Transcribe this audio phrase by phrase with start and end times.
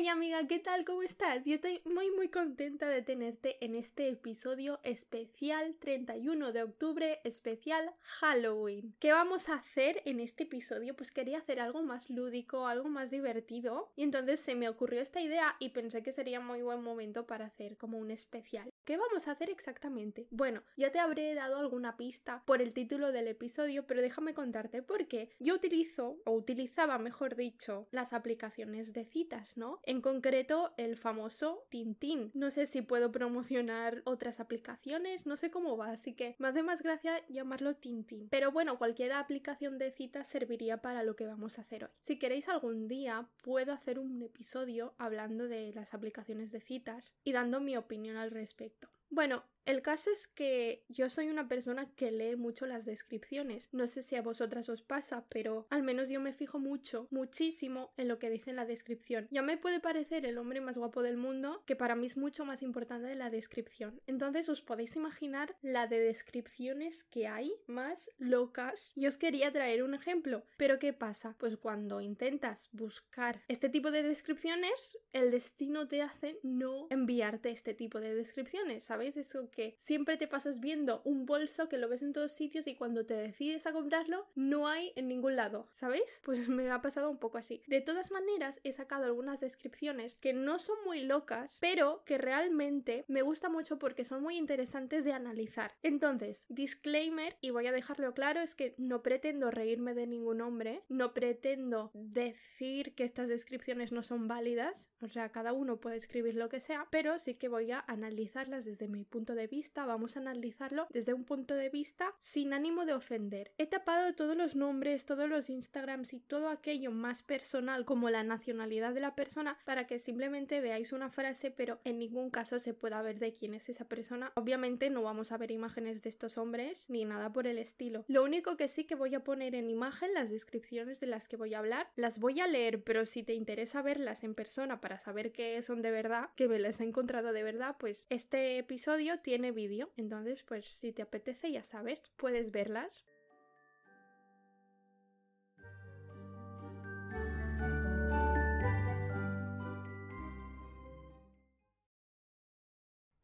[0.00, 0.86] Hey amiga, ¿qué tal?
[0.86, 1.44] ¿Cómo estás?
[1.44, 7.92] Yo estoy muy muy contenta de tenerte en este episodio especial 31 de octubre, especial
[8.00, 8.94] Halloween.
[8.98, 10.96] ¿Qué vamos a hacer en este episodio?
[10.96, 15.20] Pues quería hacer algo más lúdico, algo más divertido y entonces se me ocurrió esta
[15.20, 18.72] idea y pensé que sería muy buen momento para hacer como un especial.
[18.90, 20.26] ¿Qué vamos a hacer exactamente?
[20.32, 24.82] Bueno, ya te habré dado alguna pista por el título del episodio, pero déjame contarte
[24.82, 25.30] por qué.
[25.38, 29.78] Yo utilizo, o utilizaba mejor dicho, las aplicaciones de citas, ¿no?
[29.84, 32.32] En concreto, el famoso Tintín.
[32.34, 36.64] No sé si puedo promocionar otras aplicaciones, no sé cómo va, así que me hace
[36.64, 38.28] más gracia llamarlo Tintín.
[38.28, 41.90] Pero bueno, cualquier aplicación de citas serviría para lo que vamos a hacer hoy.
[42.00, 47.30] Si queréis algún día, puedo hacer un episodio hablando de las aplicaciones de citas y
[47.30, 48.79] dando mi opinión al respecto.
[49.10, 53.68] Bueno, el caso es que yo soy una persona que lee mucho las descripciones.
[53.72, 57.92] No sé si a vosotras os pasa, pero al menos yo me fijo mucho, muchísimo
[57.96, 59.28] en lo que dice en la descripción.
[59.30, 62.44] Ya me puede parecer el hombre más guapo del mundo, que para mí es mucho
[62.44, 64.00] más importante la descripción.
[64.06, 68.92] Entonces os podéis imaginar la de descripciones que hay más locas.
[68.94, 70.44] Y os quería traer un ejemplo.
[70.56, 71.36] Pero ¿qué pasa?
[71.38, 77.74] Pues cuando intentas buscar este tipo de descripciones, el destino te hace no enviarte este
[77.74, 79.16] tipo de descripciones, ¿sabéis?
[79.16, 82.74] Eso que siempre te pasas viendo un bolso que lo ves en todos sitios y
[82.74, 86.20] cuando te decides a comprarlo no hay en ningún lado, ¿sabéis?
[86.30, 87.60] Pues me ha pasado un poco así.
[87.66, 93.04] De todas maneras, he sacado algunas descripciones que no son muy locas, pero que realmente
[93.08, 95.72] me gusta mucho porque son muy interesantes de analizar.
[95.82, 100.82] Entonces, disclaimer, y voy a dejarlo claro, es que no pretendo reírme de ningún hombre,
[100.88, 106.36] no pretendo decir que estas descripciones no son válidas, o sea, cada uno puede escribir
[106.36, 110.16] lo que sea, pero sí que voy a analizarlas desde mi punto de vista, vamos
[110.16, 113.52] a analizarlo desde un punto de vista sin ánimo de ofender.
[113.58, 118.22] He tapado todos los nombres, todos los Instagrams y todo aquello más personal como la
[118.22, 122.74] nacionalidad de la persona para que simplemente veáis una frase pero en ningún caso se
[122.74, 124.32] pueda ver de quién es esa persona.
[124.34, 128.04] Obviamente no vamos a ver imágenes de estos hombres ni nada por el estilo.
[128.08, 131.36] Lo único que sí que voy a poner en imagen las descripciones de las que
[131.36, 134.98] voy a hablar, las voy a leer, pero si te interesa verlas en persona para
[134.98, 139.20] saber qué son de verdad, que me las he encontrado de verdad, pues este episodio
[139.30, 143.04] tiene vídeo, entonces pues si te apetece ya sabes, puedes verlas.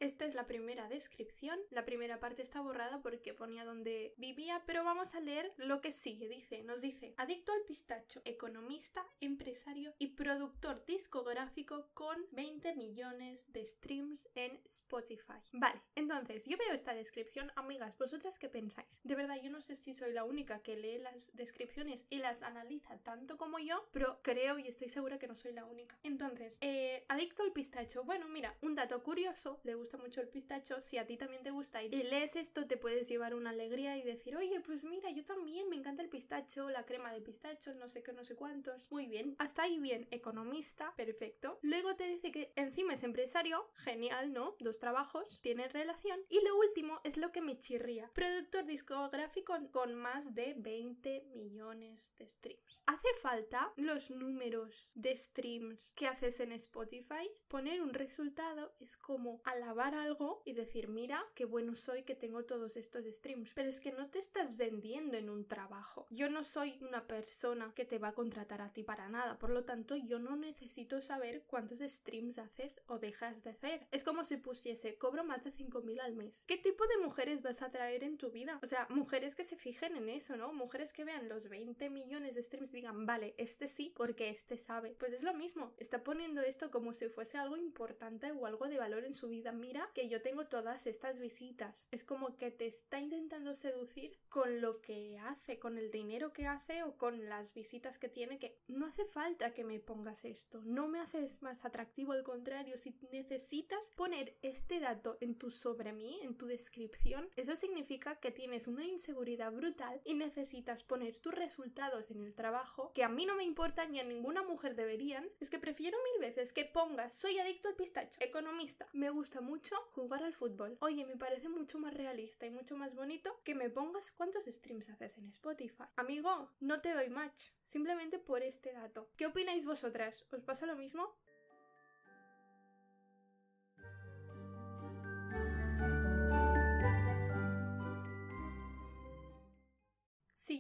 [0.07, 1.59] Esta es la primera descripción.
[1.71, 5.91] La primera parte está borrada porque ponía donde vivía, pero vamos a leer lo que
[5.91, 6.29] sigue.
[6.29, 13.67] Dice, nos dice, adicto al pistacho, economista, empresario y productor discográfico con 20 millones de
[13.67, 15.41] streams en Spotify.
[15.53, 19.01] Vale, entonces yo veo esta descripción, amigas, ¿vosotras qué pensáis?
[19.03, 22.43] De verdad, yo no sé si soy la única que lee las descripciones y las
[22.43, 25.99] analiza tanto como yo, pero creo y estoy segura que no soy la única.
[26.05, 28.05] Entonces, eh, adicto al pistacho.
[28.05, 31.51] Bueno, mira, un dato curioso, le gusta mucho el pistacho, si a ti también te
[31.51, 35.25] gusta y lees esto, te puedes llevar una alegría y decir, oye, pues mira, yo
[35.25, 38.91] también me encanta el pistacho, la crema de pistacho, no sé qué, no sé cuántos.
[38.91, 41.59] Muy bien, hasta ahí bien, economista, perfecto.
[41.63, 44.57] Luego te dice que encima es empresario, genial, ¿no?
[44.61, 46.21] Dos trabajos, tiene relación.
[46.29, 52.13] Y lo último es lo que me chirría, productor discográfico con más de 20 millones
[52.19, 52.83] de streams.
[52.87, 57.31] ¿Hace falta los números de streams que haces en Spotify?
[57.49, 62.45] Poner un resultado es como alabar algo y decir, mira, qué bueno soy que tengo
[62.45, 63.53] todos estos streams.
[63.55, 66.07] Pero es que no te estás vendiendo en un trabajo.
[66.11, 69.39] Yo no soy una persona que te va a contratar a ti para nada.
[69.39, 73.87] Por lo tanto, yo no necesito saber cuántos streams haces o dejas de hacer.
[73.91, 76.45] Es como si pusiese, cobro más de 5.000 al mes.
[76.47, 78.59] ¿Qué tipo de mujeres vas a traer en tu vida?
[78.63, 80.53] O sea, mujeres que se fijen en eso, ¿no?
[80.53, 84.57] Mujeres que vean los 20 millones de streams y digan, vale, este sí, porque este
[84.57, 84.97] sabe.
[84.99, 85.73] Pues es lo mismo.
[85.79, 89.53] Está poniendo esto como si fuese algo importante o algo de valor en su vida
[89.95, 91.89] que yo tengo todas estas visitas.
[91.91, 96.47] Es como que te está intentando seducir con lo que hace, con el dinero que
[96.47, 100.63] hace o con las visitas que tiene, que no hace falta que me pongas esto,
[100.65, 105.93] no me haces más atractivo, al contrario, si necesitas poner este dato en tu sobre
[105.93, 111.35] mí, en tu descripción, eso significa que tienes una inseguridad brutal y necesitas poner tus
[111.35, 115.29] resultados en el trabajo, que a mí no me importa ni a ninguna mujer deberían,
[115.41, 119.56] es que prefiero mil veces que pongas soy adicto al pistacho, economista, me gusta mucho
[119.93, 120.77] jugar al fútbol.
[120.81, 124.89] Oye, me parece mucho más realista y mucho más bonito que me pongas cuántos streams
[124.89, 125.85] haces en Spotify.
[125.97, 129.11] Amigo, no te doy match, simplemente por este dato.
[129.17, 130.25] ¿Qué opináis vosotras?
[130.31, 131.17] ¿Os pasa lo mismo?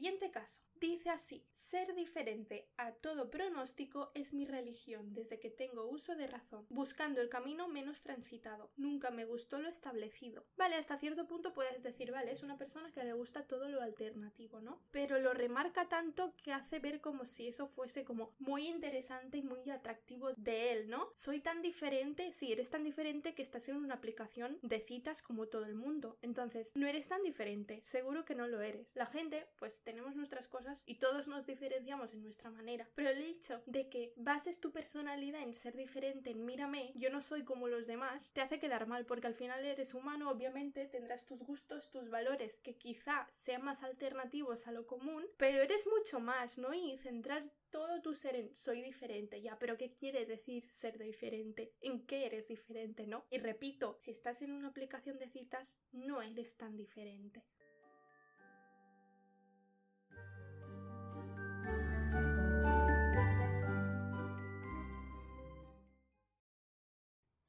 [0.06, 0.62] Siguiente caso.
[0.78, 6.26] Dice así, ser diferente a todo pronóstico es mi religión desde que tengo uso de
[6.26, 8.70] razón, buscando el camino menos transitado.
[8.76, 10.44] Nunca me gustó lo establecido.
[10.58, 13.80] Vale, hasta cierto punto puedes decir, vale, es una persona que le gusta todo lo
[13.80, 14.82] alternativo, ¿no?
[14.90, 19.42] Pero lo remarca tanto que hace ver como si eso fuese como muy interesante y
[19.42, 21.10] muy atractivo de él, ¿no?
[21.14, 25.46] Soy tan diferente, sí, eres tan diferente que estás en una aplicación de citas como
[25.46, 26.18] todo el mundo.
[26.20, 28.94] Entonces, no eres tan diferente, seguro que no lo eres.
[28.94, 32.86] La gente, pues tenemos nuestras cosas y todos nos diferenciamos en nuestra manera.
[32.94, 37.22] Pero el hecho de que bases tu personalidad en ser diferente, en mírame, yo no
[37.22, 41.24] soy como los demás, te hace quedar mal porque al final eres humano, obviamente tendrás
[41.24, 46.20] tus gustos, tus valores que quizá sean más alternativos a lo común, pero eres mucho
[46.20, 46.74] más, ¿no?
[46.74, 51.72] Y centrar todo tu ser en soy diferente, ya, pero ¿qué quiere decir ser diferente?
[51.80, 53.24] ¿En qué eres diferente, no?
[53.30, 57.42] Y repito, si estás en una aplicación de citas, no eres tan diferente.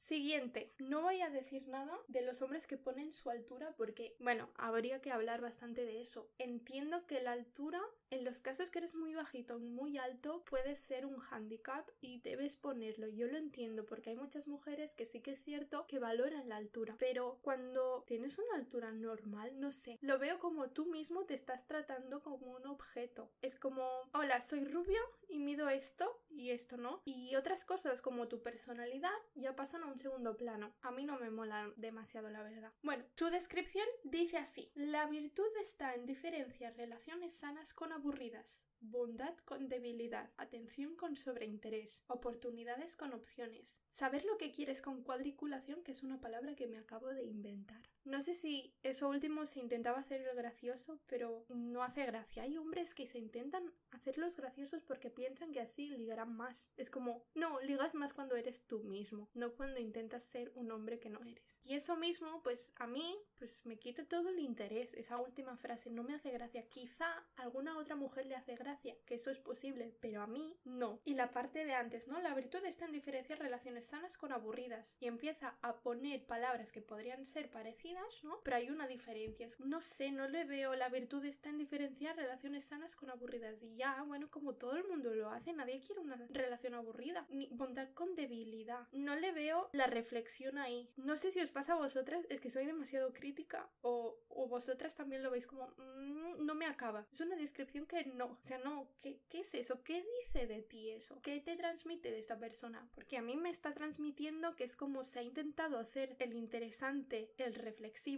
[0.07, 4.49] Siguiente, no voy a decir nada de los hombres que ponen su altura porque, bueno,
[4.55, 6.29] habría que hablar bastante de eso.
[6.37, 10.77] Entiendo que la altura en los casos que eres muy bajito o muy alto puede
[10.77, 13.09] ser un handicap y debes ponerlo.
[13.09, 16.55] Yo lo entiendo porque hay muchas mujeres que sí que es cierto que valoran la
[16.55, 21.33] altura, pero cuando tienes una altura normal, no sé, lo veo como tú mismo te
[21.33, 23.29] estás tratando como un objeto.
[23.41, 27.01] Es como, hola, soy rubio y mido esto y esto no.
[27.05, 30.73] Y otras cosas como tu personalidad ya pasan a un segundo plano.
[30.81, 32.73] A mí no me mola demasiado la verdad.
[32.83, 34.71] Bueno, su descripción dice así.
[34.75, 42.03] La virtud está en diferenciar relaciones sanas con aburridas, bondad con debilidad, atención con sobreinterés,
[42.07, 46.77] oportunidades con opciones, saber lo que quieres con cuadriculación, que es una palabra que me
[46.77, 47.81] acabo de inventar.
[48.07, 52.43] No sé si eso último se intentaba hacer el gracioso, pero no hace gracia.
[52.43, 56.71] Hay hombres que se intentan hacerlos graciosos porque piensan que así ligarán más.
[56.77, 60.99] Es como, no, ligas más cuando eres tú mismo, no cuando intentas ser un hombre
[60.99, 61.59] que no eres.
[61.65, 64.93] Y eso mismo, pues a mí, pues me quita todo el interés.
[64.93, 66.65] Esa última frase no me hace gracia.
[66.69, 70.55] Quizá a alguna otra mujer le hace gracia, que eso es posible, pero a mí
[70.63, 71.01] no.
[71.03, 72.21] Y la parte de antes, ¿no?
[72.21, 76.81] La virtud está en diferenciar relaciones sanas con aburridas y empieza a poner palabras que
[76.81, 78.39] podrían ser parecidas ¿no?
[78.43, 79.47] Pero hay una diferencia.
[79.59, 80.75] No sé, no le veo.
[80.75, 83.63] La virtud está en diferenciar relaciones sanas con aburridas.
[83.63, 87.25] Y ya, bueno, como todo el mundo lo hace, nadie quiere una relación aburrida.
[87.29, 88.87] Ni bondad con debilidad.
[88.91, 90.89] No le veo la reflexión ahí.
[90.97, 93.69] No sé si os pasa a vosotras, es que soy demasiado crítica.
[93.81, 97.05] O, o vosotras también lo veis como, mm, no me acaba.
[97.11, 98.25] Es una descripción que no.
[98.25, 98.89] O sea, no.
[99.01, 99.83] ¿Qué, ¿Qué es eso?
[99.83, 101.21] ¿Qué dice de ti eso?
[101.21, 102.87] ¿Qué te transmite de esta persona?
[102.93, 107.33] Porque a mí me está transmitiendo que es como se ha intentado hacer el interesante,
[107.37, 107.76] el reflexivo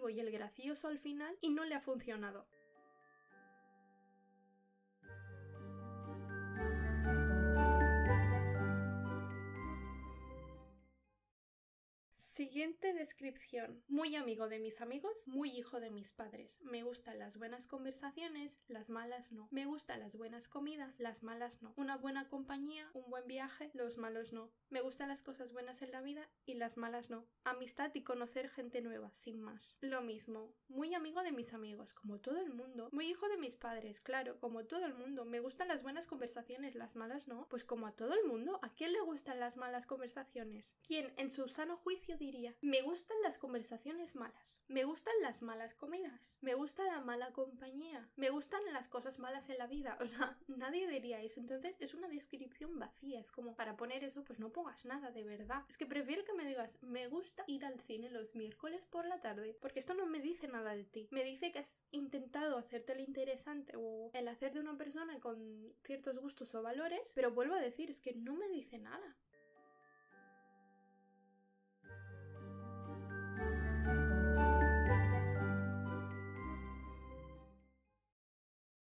[0.09, 2.47] y el gracioso al final y no le ha funcionado.
[12.59, 13.81] Siguiente descripción.
[13.87, 16.61] Muy amigo de mis amigos, muy hijo de mis padres.
[16.63, 19.47] Me gustan las buenas conversaciones, las malas no.
[19.49, 21.73] Me gustan las buenas comidas, las malas no.
[21.77, 24.51] Una buena compañía, un buen viaje, los malos no.
[24.69, 27.25] Me gustan las cosas buenas en la vida y las malas no.
[27.45, 29.77] Amistad y conocer gente nueva, sin más.
[29.79, 30.53] Lo mismo.
[30.67, 32.89] Muy amigo de mis amigos, como todo el mundo.
[32.91, 35.23] Muy hijo de mis padres, claro, como todo el mundo.
[35.23, 37.47] Me gustan las buenas conversaciones, las malas no.
[37.49, 38.59] Pues como a todo el mundo.
[38.63, 40.75] ¿A quién le gustan las malas conversaciones?
[40.85, 45.73] ¿Quién en su sano juicio diría, me gustan las conversaciones malas, me gustan las malas
[45.75, 49.97] comidas, me gusta la mala compañía, me gustan las cosas malas en la vida.
[50.01, 51.39] O sea, nadie diría eso.
[51.39, 53.19] Entonces es una descripción vacía.
[53.19, 55.63] Es como para poner eso, pues no pongas nada de verdad.
[55.67, 59.19] Es que prefiero que me digas, me gusta ir al cine los miércoles por la
[59.21, 61.07] tarde, porque esto no me dice nada de ti.
[61.11, 65.73] Me dice que has intentado hacerte el interesante o el hacer de una persona con
[65.83, 69.17] ciertos gustos o valores, pero vuelvo a decir, es que no me dice nada.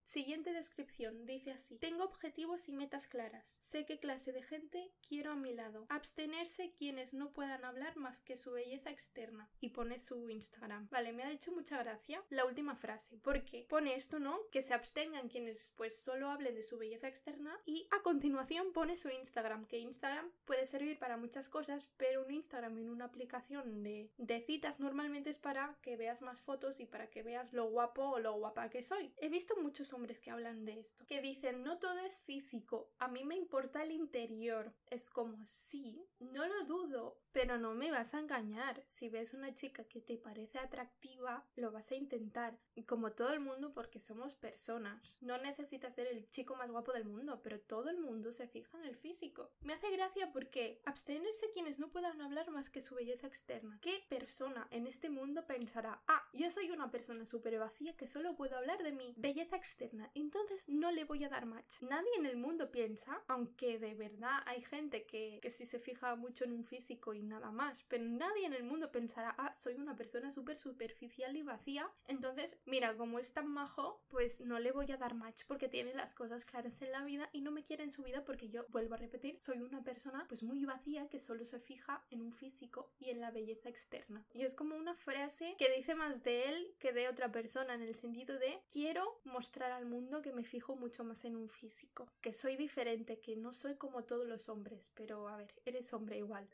[0.09, 3.59] Siguiente descripción dice así: Tengo objetivos y metas claras.
[3.61, 5.85] Sé qué clase de gente quiero a mi lado.
[5.87, 9.51] Abstenerse quienes no puedan hablar más que su belleza externa.
[9.59, 10.89] Y pone su Instagram.
[10.89, 13.19] Vale, me ha hecho mucha gracia la última frase.
[13.21, 14.39] Porque pone esto, ¿no?
[14.51, 17.61] Que se abstengan quienes pues solo hablen de su belleza externa.
[17.67, 19.67] Y a continuación pone su Instagram.
[19.67, 24.41] Que Instagram puede servir para muchas cosas, pero un Instagram en una aplicación de, de
[24.41, 28.19] citas normalmente es para que veas más fotos y para que veas lo guapo o
[28.19, 29.13] lo guapa que soy.
[29.17, 33.09] He visto muchos hombres que hablan de esto, que dicen no todo es físico, a
[33.09, 34.73] mí me importa el interior.
[34.89, 38.81] Es como sí, no lo dudo, pero no me vas a engañar.
[38.85, 42.57] Si ves una chica que te parece atractiva, lo vas a intentar.
[42.85, 45.17] Como todo el mundo, porque somos personas.
[45.21, 48.77] No necesitas ser el chico más guapo del mundo, pero todo el mundo se fija
[48.77, 49.51] en el físico.
[49.61, 53.79] Me hace gracia porque abstenerse quienes no puedan hablar más que su belleza externa.
[53.81, 58.35] ¿Qué persona en este mundo pensará, ah, yo soy una persona súper vacía que solo
[58.35, 61.81] puedo hablar de mi belleza externa, entonces no le voy a dar match?
[61.81, 66.15] Nadie en el mundo piensa, aunque de verdad hay gente que, que sí se fija
[66.15, 69.95] mucho en un físico nada más, pero nadie en el mundo pensará, ah, soy una
[69.95, 74.91] persona súper superficial y vacía, entonces, mira, como es tan majo, pues no le voy
[74.91, 77.83] a dar match porque tiene las cosas claras en la vida y no me quiere
[77.83, 81.19] en su vida porque yo, vuelvo a repetir, soy una persona pues muy vacía que
[81.19, 84.25] solo se fija en un físico y en la belleza externa.
[84.33, 87.81] Y es como una frase que dice más de él que de otra persona en
[87.81, 92.07] el sentido de quiero mostrar al mundo que me fijo mucho más en un físico,
[92.21, 96.17] que soy diferente, que no soy como todos los hombres, pero a ver, eres hombre
[96.17, 96.47] igual.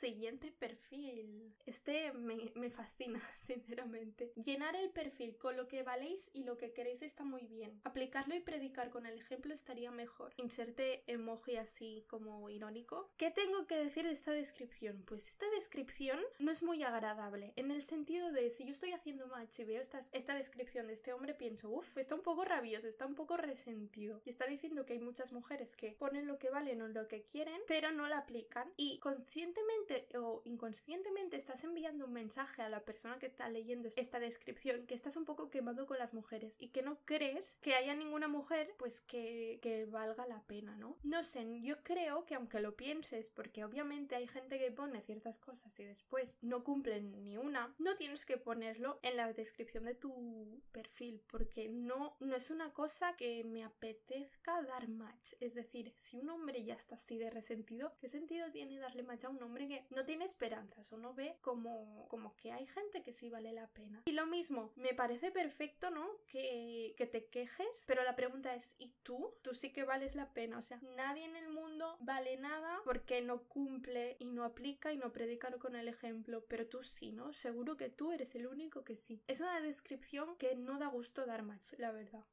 [0.00, 1.52] Siguiente perfil.
[1.66, 4.32] Este me, fascina, sinceramente.
[4.34, 7.78] Llenar el perfil con lo que valéis y lo que queréis está muy bien.
[7.84, 10.32] Aplicarlo y predicar con el ejemplo estaría mejor.
[10.38, 13.10] Inserte emoji así como irónico.
[13.18, 15.02] ¿Qué tengo que decir de esta descripción?
[15.06, 17.52] Pues esta descripción no es muy agradable.
[17.56, 20.94] En el sentido de si yo estoy haciendo match y veo esta, esta descripción de
[20.94, 24.22] este hombre, pienso, uff, está un poco rabioso, está un poco resentido.
[24.24, 27.22] Y está diciendo que hay muchas mujeres que ponen lo que valen o lo que
[27.22, 28.72] quieren, pero no la aplican.
[28.78, 34.20] Y conscientemente o inconscientemente estás enviando un mensaje a la persona que está leyendo esta
[34.20, 37.94] descripción que estás un poco quemado con las mujeres y que no crees que haya
[37.94, 40.96] ninguna mujer pues que, que valga la pena, ¿no?
[41.02, 45.38] No sé, yo creo que aunque lo pienses, porque obviamente hay gente que pone ciertas
[45.38, 49.94] cosas y después no cumplen ni una, no tienes que ponerlo en la descripción de
[49.94, 55.34] tu perfil porque no, no es una cosa que me apetezca dar match.
[55.40, 59.24] Es decir, si un hombre ya está así de resentido, ¿qué sentido tiene darle match
[59.24, 63.02] a un hombre que no tiene esperanzas o no ve como, como que hay gente
[63.02, 64.02] que sí vale la pena.
[64.04, 66.08] Y lo mismo, me parece perfecto, ¿no?
[66.26, 69.34] Que, que te quejes, pero la pregunta es, ¿y tú?
[69.42, 70.58] Tú sí que vales la pena.
[70.58, 74.96] O sea, nadie en el mundo vale nada porque no cumple y no aplica y
[74.96, 77.32] no predica con el ejemplo, pero tú sí, ¿no?
[77.32, 79.22] Seguro que tú eres el único que sí.
[79.26, 82.24] Es una descripción que no da gusto dar más, la verdad.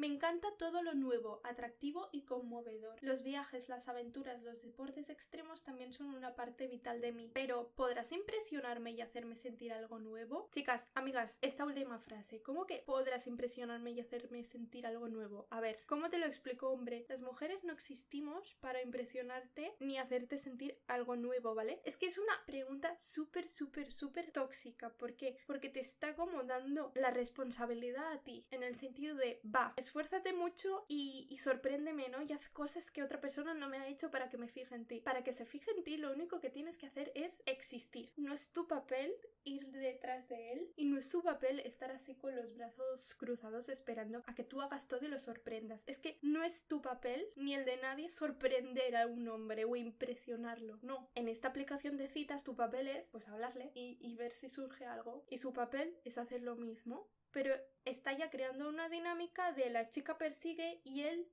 [0.00, 2.96] Me encanta todo lo nuevo, atractivo y conmovedor.
[3.02, 7.30] Los viajes, las aventuras, los deportes extremos también son una parte vital de mí.
[7.34, 10.48] Pero, ¿podrás impresionarme y hacerme sentir algo nuevo?
[10.52, 15.46] Chicas, amigas, esta última frase, ¿cómo que podrás impresionarme y hacerme sentir algo nuevo?
[15.50, 17.04] A ver, ¿cómo te lo explico, hombre?
[17.10, 21.82] Las mujeres no existimos para impresionarte ni hacerte sentir algo nuevo, ¿vale?
[21.84, 24.88] Es que es una pregunta súper, súper, súper tóxica.
[24.88, 25.36] ¿Por qué?
[25.46, 29.89] Porque te está como dando la responsabilidad a ti, en el sentido de, va, es
[29.90, 32.22] esfuérzate mucho y, y sorpréndeme, ¿no?
[32.22, 34.86] Y haz cosas que otra persona no me ha hecho para que me fije en
[34.86, 35.00] ti.
[35.00, 38.12] Para que se fije en ti, lo único que tienes que hacer es existir.
[38.16, 42.14] No es tu papel ir detrás de él y no es su papel estar así
[42.14, 45.82] con los brazos cruzados esperando a que tú hagas todo y lo sorprendas.
[45.88, 49.74] Es que no es tu papel ni el de nadie sorprender a un hombre o
[49.74, 50.78] impresionarlo.
[50.82, 51.10] No.
[51.16, 54.84] En esta aplicación de citas tu papel es pues hablarle y, y ver si surge
[54.84, 55.24] algo.
[55.28, 59.88] Y su papel es hacer lo mismo pero está ya creando una dinámica de la
[59.88, 61.30] chica persigue y él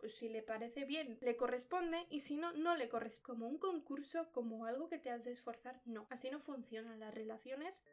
[0.00, 3.20] pues si le parece bien, le corresponde y si no, no le corresponde.
[3.22, 6.06] Como un concurso, como algo que te has de esforzar, no.
[6.08, 7.84] Así no funcionan las relaciones.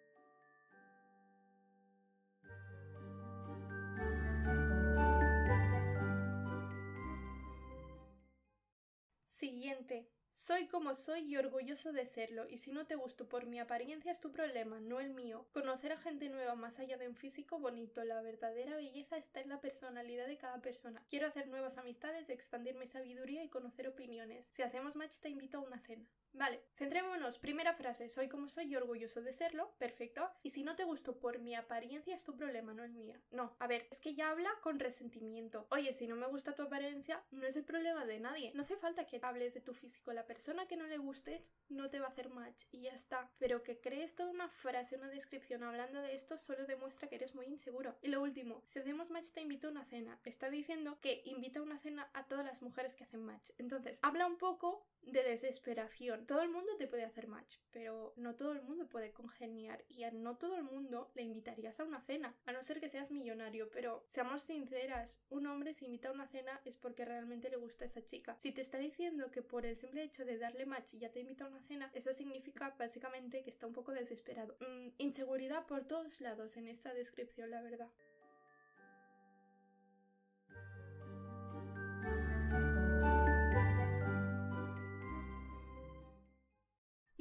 [9.25, 10.09] Siguiente.
[10.39, 14.11] Soy como soy y orgulloso de serlo, y si no te gusto por mi apariencia
[14.11, 15.47] es tu problema, no el mío.
[15.51, 19.49] Conocer a gente nueva más allá de un físico bonito, la verdadera belleza está en
[19.49, 21.03] la personalidad de cada persona.
[21.09, 24.45] Quiero hacer nuevas amistades, expandir mi sabiduría y conocer opiniones.
[24.45, 26.05] Si hacemos match te invito a una cena.
[26.37, 27.39] Vale, centrémonos.
[27.39, 29.73] Primera frase, soy como soy y orgulloso de serlo.
[29.79, 30.29] Perfecto.
[30.43, 33.15] Y si no te gustó por mi apariencia es tu problema, no el mío.
[33.31, 35.65] No, a ver, es que ya habla con resentimiento.
[35.71, 38.51] Oye, si no me gusta tu apariencia, no es el problema de nadie.
[38.53, 40.13] No hace falta que hables de tu físico.
[40.13, 43.31] La persona que no le gustes no te va a hacer match y ya está.
[43.39, 47.33] Pero que crees toda una frase, una descripción hablando de esto solo demuestra que eres
[47.33, 47.97] muy inseguro.
[48.03, 50.19] Y lo último, si hacemos match te invito a una cena.
[50.23, 53.49] Está diciendo que invita a una cena a todas las mujeres que hacen match.
[53.57, 56.25] Entonces, habla un poco de desesperación.
[56.25, 60.03] Todo el mundo te puede hacer match, pero no todo el mundo puede congeniar y
[60.03, 63.11] a no todo el mundo le invitarías a una cena, a no ser que seas
[63.11, 67.57] millonario, pero seamos sinceras, un hombre se invita a una cena es porque realmente le
[67.57, 68.35] gusta a esa chica.
[68.39, 71.45] Si te está diciendo que por el simple hecho de darle match ya te invita
[71.45, 74.57] a una cena, eso significa básicamente que está un poco desesperado.
[74.59, 77.89] Mm, inseguridad por todos lados en esta descripción, la verdad.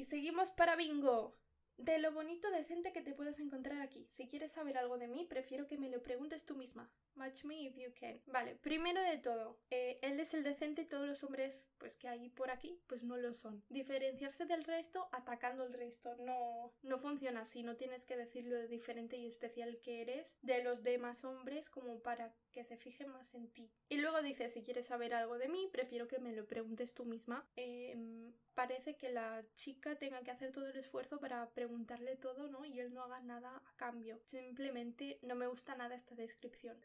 [0.07, 1.37] Seguimos para bingo.
[1.78, 4.06] De lo bonito decente que te puedes encontrar aquí.
[4.09, 6.90] Si quieres saber algo de mí, prefiero que me lo preguntes tú misma.
[7.14, 8.21] Match me if you can.
[8.26, 12.09] Vale, primero de todo, eh, él es el decente y todos los hombres pues que
[12.09, 13.62] hay por aquí pues no lo son.
[13.68, 18.66] Diferenciarse del resto atacando el resto no, no funciona así, no tienes que decir lo
[18.68, 23.35] diferente y especial que eres de los demás hombres como para que se fije más
[23.35, 23.71] en ti.
[23.88, 27.04] Y luego dice, si quieres saber algo de mí, prefiero que me lo preguntes tú
[27.04, 27.47] misma.
[27.56, 32.64] Em, parece que la chica tenga que hacer todo el esfuerzo para preguntarle todo, ¿no?
[32.64, 34.20] Y él no haga nada a cambio.
[34.25, 36.76] Simplemente no me gusta nada esta descripción.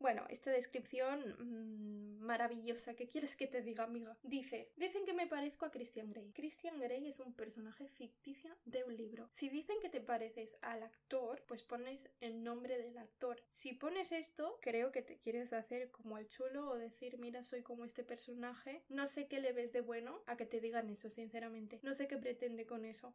[0.00, 2.94] Bueno, esta descripción mmm, maravillosa.
[2.94, 4.16] ¿Qué quieres que te diga, amiga?
[4.22, 6.30] Dice, dicen que me parezco a Christian Grey.
[6.32, 9.28] Christian Grey es un personaje ficticio de un libro.
[9.32, 13.42] Si dicen que te pareces al actor, pues pones el nombre del actor.
[13.46, 17.62] Si pones esto, creo que te quieres hacer como al chulo o decir, mira, soy
[17.62, 18.84] como este personaje.
[18.88, 21.80] No sé qué le ves de bueno a que te digan eso, sinceramente.
[21.82, 23.14] No sé qué pretende con eso.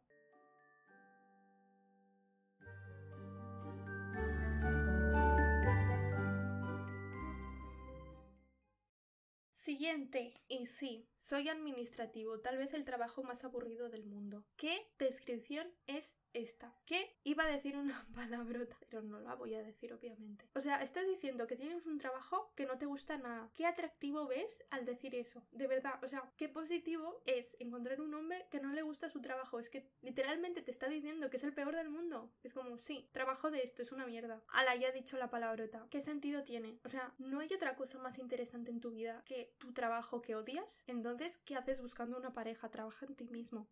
[9.84, 10.32] Siguiente.
[10.48, 14.42] Y sí, soy administrativo, tal vez el trabajo más aburrido del mundo.
[14.56, 16.74] ¿Qué descripción es esta.
[16.84, 17.16] ¿Qué?
[17.24, 20.46] Iba a decir una palabrota, pero no la voy a decir obviamente.
[20.54, 23.50] O sea, estás diciendo que tienes un trabajo que no te gusta nada.
[23.54, 25.42] ¿Qué atractivo ves al decir eso?
[25.52, 29.20] De verdad, o sea, qué positivo es encontrar un hombre que no le gusta su
[29.20, 29.58] trabajo.
[29.58, 32.30] Es que literalmente te está diciendo que es el peor del mundo.
[32.42, 34.42] Es como, sí, trabajo de esto, es una mierda.
[34.48, 35.86] Ala, ya he dicho la palabrota.
[35.90, 36.78] ¿Qué sentido tiene?
[36.84, 40.34] O sea, ¿no hay otra cosa más interesante en tu vida que tu trabajo que
[40.34, 40.82] odias?
[40.86, 42.70] Entonces, ¿qué haces buscando una pareja?
[42.70, 43.68] Trabaja en ti mismo.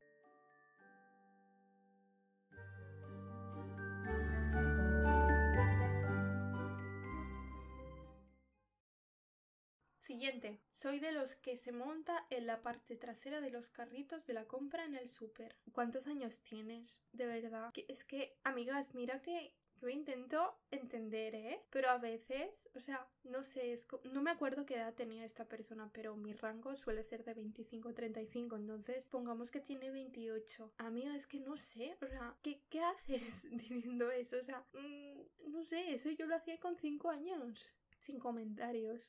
[10.13, 10.61] Siguiente.
[10.71, 14.45] Soy de los que se monta en la parte trasera de los carritos de la
[14.45, 15.57] compra en el súper.
[15.73, 17.01] ¿Cuántos años tienes?
[17.13, 17.73] De verdad.
[17.89, 21.63] es que, amigas, mira que yo intento entender, ¿eh?
[21.71, 23.75] Pero a veces, o sea, no sé,
[24.13, 27.89] no me acuerdo qué edad tenía esta persona, pero mi rango suele ser de 25
[27.89, 30.75] a 35, entonces pongamos que tiene 28.
[30.77, 34.37] Amiga, es que no sé, o sea, ¿qué, qué haces diciendo eso?
[34.37, 39.09] O sea, mm, no sé, eso yo lo hacía con 5 años, sin comentarios.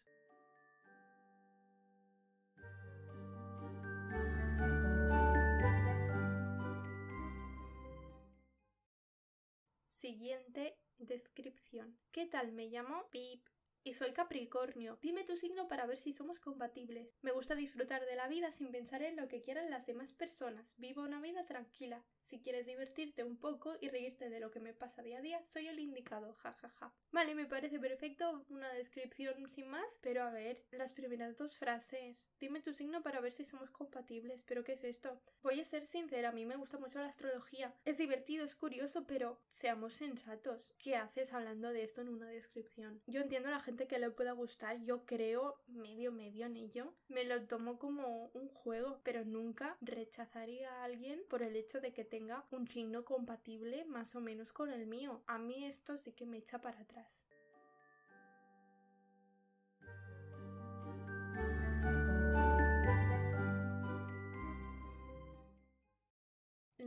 [10.04, 11.98] Siguiente descripción.
[12.12, 12.52] ¿Qué tal?
[12.52, 13.48] Me llamo Pip
[13.86, 15.00] y soy Capricornio.
[15.02, 17.16] Dime tu signo para ver si somos compatibles.
[17.22, 20.76] Me gusta disfrutar de la vida sin pensar en lo que quieran las demás personas.
[20.78, 22.04] Vivo una vida tranquila.
[22.24, 25.44] Si quieres divertirte un poco y reírte de lo que me pasa día a día,
[25.44, 26.70] soy el indicado, jajaja.
[26.70, 26.94] Ja, ja.
[27.12, 32.34] Vale, me parece perfecto, una descripción sin más, pero a ver, las primeras dos frases.
[32.40, 35.22] Dime tu signo para ver si somos compatibles, pero ¿qué es esto?
[35.44, 37.76] Voy a ser sincera, a mí me gusta mucho la astrología.
[37.86, 40.74] Es divertido, es curioso, pero seamos sensatos.
[40.80, 43.02] ¿Qué haces hablando de esto en una descripción?
[43.06, 46.94] Yo entiendo a la gente que le pueda gustar, yo creo medio medio en ello.
[47.10, 51.94] Me lo tomo como un juego, pero nunca rechazaría a alguien por el hecho de
[51.94, 55.24] que tenga un signo compatible más o menos con el mío.
[55.26, 57.24] A mí esto sí que me echa para atrás.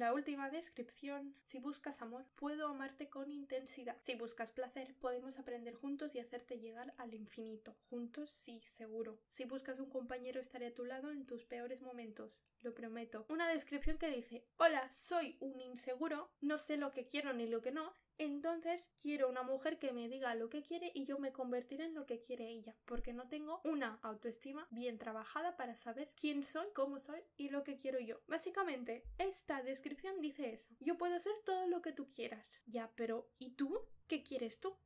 [0.06, 1.34] La última descripción.
[1.40, 3.96] Si buscas amor, puedo amarte con intensidad.
[4.02, 7.74] Si buscas placer, podemos aprender juntos y hacerte llegar al infinito.
[7.90, 9.18] Juntos, sí, seguro.
[9.26, 12.38] Si buscas un compañero, estaré a tu lado en tus peores momentos.
[12.62, 13.26] Lo prometo.
[13.28, 17.60] Una descripción que dice, hola, soy un inseguro, no sé lo que quiero ni lo
[17.60, 21.32] que no, entonces quiero una mujer que me diga lo que quiere y yo me
[21.32, 26.12] convertiré en lo que quiere ella, porque no tengo una autoestima bien trabajada para saber
[26.20, 28.20] quién soy, cómo soy y lo que quiero yo.
[28.26, 30.74] Básicamente, esta descripción dice eso.
[30.80, 32.46] Yo puedo hacer todo lo que tú quieras.
[32.66, 33.80] Ya, pero ¿y tú?
[34.06, 34.76] ¿Qué quieres tú?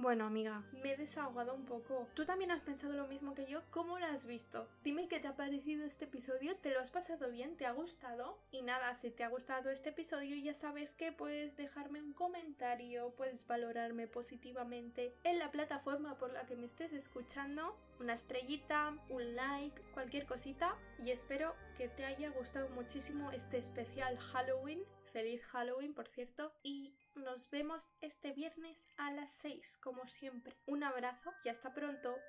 [0.00, 2.08] Bueno, amiga, me he desahogado un poco.
[2.14, 3.60] ¿Tú también has pensado lo mismo que yo?
[3.68, 4.66] ¿Cómo lo has visto?
[4.82, 7.58] Dime qué te ha parecido este episodio, ¿te lo has pasado bien?
[7.58, 8.38] ¿Te ha gustado?
[8.50, 13.10] Y nada, si te ha gustado este episodio ya sabes que puedes dejarme un comentario,
[13.10, 19.36] puedes valorarme positivamente en la plataforma por la que me estés escuchando, una estrellita, un
[19.36, 24.82] like, cualquier cosita y espero que te haya gustado muchísimo este especial Halloween.
[25.12, 30.56] Feliz Halloween, por cierto, y nos vemos este viernes a las 6, como siempre.
[30.66, 32.16] Un abrazo y hasta pronto.